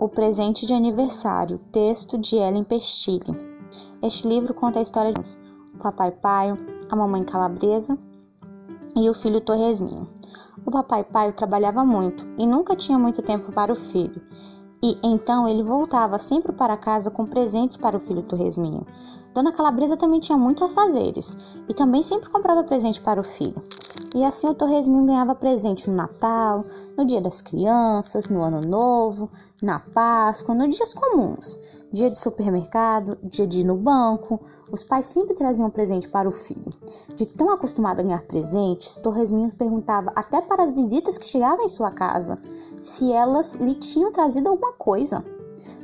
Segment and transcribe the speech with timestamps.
[0.00, 3.36] O Presente de Aniversário, texto de Ellen Pestilli.
[4.02, 5.20] Este livro conta a história de
[5.74, 6.56] o papai Paio,
[6.90, 7.98] a mamãe Calabresa
[8.96, 10.08] e o filho Torresminho.
[10.64, 14.22] O papai Paio trabalhava muito e nunca tinha muito tempo para o filho,
[14.82, 18.86] e então ele voltava sempre para casa com presentes para o filho Torresminho.
[19.34, 21.36] Dona Calabresa também tinha muito afazeres
[21.70, 23.62] e também sempre comprava presente para o filho.
[24.12, 26.64] E assim o Torresminho ganhava presente no Natal,
[26.98, 29.30] no Dia das Crianças, no Ano Novo,
[29.62, 34.40] na Páscoa, nos dias comuns, dia de supermercado, dia de ir no banco.
[34.72, 36.72] Os pais sempre traziam presente para o filho.
[37.14, 41.68] De tão acostumado a ganhar presentes, Torresminho perguntava até para as visitas que chegavam em
[41.68, 42.36] sua casa
[42.80, 45.24] se elas lhe tinham trazido alguma coisa.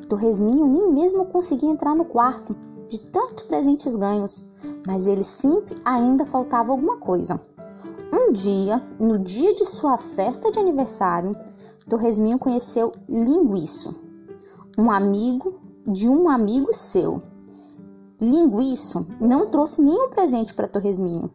[0.09, 2.55] Torresminho nem mesmo conseguia entrar no quarto
[2.89, 4.49] de tantos presentes ganhos,
[4.87, 7.41] mas ele sempre ainda faltava alguma coisa.
[8.13, 11.33] Um dia, no dia de sua festa de aniversário,
[11.89, 13.95] Torresminho conheceu Linguiço,
[14.79, 17.21] um amigo de um amigo seu.
[18.21, 21.31] Linguiço não trouxe nenhum presente para Torresminho,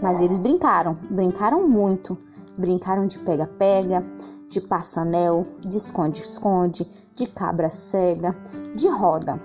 [0.00, 2.16] mas eles brincaram, brincaram muito.
[2.56, 4.02] Brincaram de pega-pega,
[4.48, 8.36] de passanel, de esconde-esconde, de cabra cega,
[8.76, 9.40] de roda.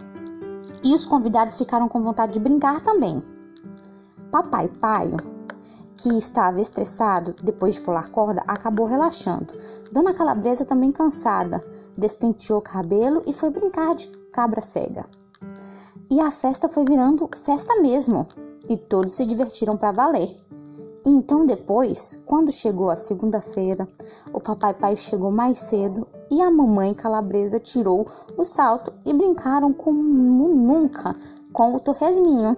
[0.83, 3.23] E os convidados ficaram com vontade de brincar também.
[4.31, 5.39] Papai Paio
[6.01, 9.53] que estava estressado depois de pular corda, acabou relaxando.
[9.91, 11.61] Dona Calabresa, também cansada,
[11.97, 15.05] despenteou o cabelo e foi brincar de cabra cega.
[16.09, 18.25] E a festa foi virando festa mesmo,
[18.69, 20.33] e todos se divertiram para valer.
[21.05, 23.87] Então depois, quando chegou a segunda-feira,
[24.31, 28.05] o papai pai chegou mais cedo e a mamãe calabresa tirou
[28.37, 31.15] o salto e brincaram como nunca
[31.51, 32.55] com o torresminho.